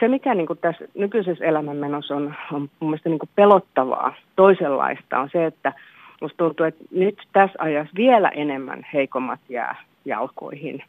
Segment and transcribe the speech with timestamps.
[0.00, 5.18] se, mikä niin kuin tässä nykyisessä elämänmenossa on, on mun mielestä niin kuin pelottavaa, toisenlaista,
[5.18, 5.72] on se, että
[6.20, 10.82] musta tuntuu, että nyt tässä ajassa vielä enemmän heikommat jää jalkoihin.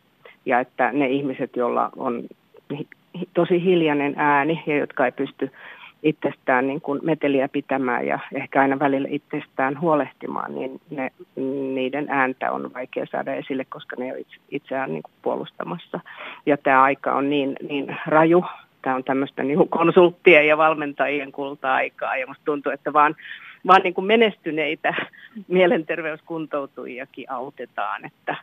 [0.45, 2.23] Ja että ne ihmiset, joilla on
[3.33, 5.51] tosi hiljainen ääni ja jotka ei pysty
[6.03, 11.11] itsestään niin kuin meteliä pitämään ja ehkä aina välillä itsestään huolehtimaan, niin ne,
[11.73, 15.99] niiden ääntä on vaikea saada esille, koska ne on itse, itseään niin kuin puolustamassa.
[16.45, 18.45] Ja tämä aika on niin, niin raju.
[18.81, 23.15] Tämä on tämmöistä niin konsulttien ja valmentajien kulta-aikaa ja musta tuntuu, että vaan,
[23.67, 24.93] vaan niin kuin menestyneitä
[25.47, 28.35] mielenterveyskuntoutujiakin autetaan, että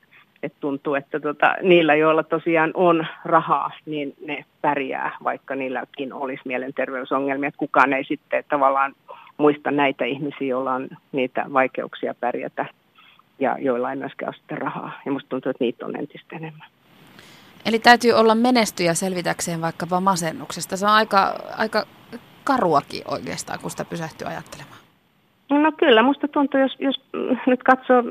[0.42, 6.42] et tuntuu, että tota, niillä, joilla tosiaan on rahaa, niin ne pärjää, vaikka niilläkin olisi
[6.44, 7.48] mielenterveysongelmia.
[7.48, 8.92] Että kukaan ei sitten tavallaan
[9.36, 12.66] muista näitä ihmisiä, joilla on niitä vaikeuksia pärjätä
[13.38, 15.00] ja joilla ei myöskään ole sitten rahaa.
[15.06, 16.68] Ja musta tuntuu, että niitä on entistä enemmän.
[17.68, 20.76] Eli täytyy olla menestyjä selvitäkseen vaikkapa masennuksesta.
[20.76, 21.86] Se on aika, aika
[22.44, 24.78] karuakin oikeastaan, kun sitä pysähtyy ajattelemaan.
[25.50, 27.00] No kyllä, musta tuntuu, jos, jos
[27.46, 28.02] nyt katsoo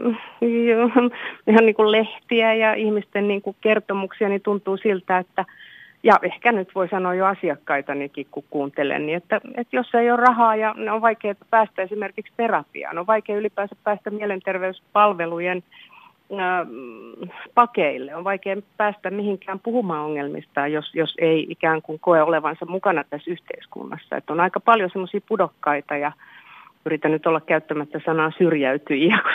[1.48, 5.46] ihan niin kuin lehtiä ja ihmisten niin kuin kertomuksia, niin tuntuu siltä, että
[6.04, 10.22] ja ehkä nyt voi sanoa jo asiakkaitanikin, kun kuuntelen, niin että, että jos ei ole
[10.22, 15.64] rahaa ja on vaikea päästä esimerkiksi terapiaan, on vaikea ylipäänsä päästä mielenterveyspalvelujen
[17.56, 23.04] pakeille, on vaikea päästä mihinkään puhumaan ongelmista, jos, jos ei ikään kuin koe olevansa mukana
[23.04, 24.18] tässä yhteiskunnassa.
[24.18, 26.12] Että on aika paljon semmoisia pudokkaita ja
[26.86, 29.32] yritän nyt olla käyttämättä sanaa syrjäytyjiä, kun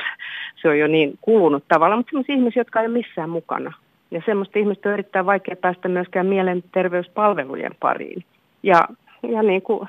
[0.63, 3.73] se on jo niin kulunut tavalla, mutta sellaisia ihmisiä, jotka ei ole missään mukana.
[4.11, 8.25] Ja semmoista ihmistä on erittäin vaikea päästä myöskään mielenterveyspalvelujen pariin.
[8.63, 8.89] Ja,
[9.23, 9.89] ja niin kuin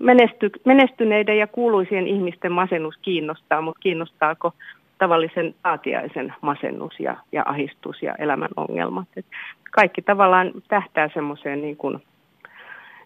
[0.00, 4.52] menesty, menestyneiden ja kuuluisien ihmisten masennus kiinnostaa, mutta kiinnostaako
[4.98, 9.08] tavallisen aatiaisen masennus ja, ja ahistus ja elämän ongelmat.
[9.16, 9.26] Et
[9.70, 12.02] kaikki tavallaan tähtää semmoiseen niin kuin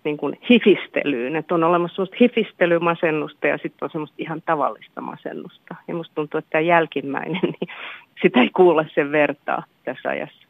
[0.05, 1.37] niin kuin hifistelyyn.
[1.37, 5.75] Että on olemassa semmoista hifistelymasennusta ja sitten on semmoista ihan tavallista masennusta.
[5.89, 7.71] Ja musta tuntuu, että tämä jälkimmäinen, niin
[8.23, 10.50] sitä ei kuule sen vertaa tässä ajassa.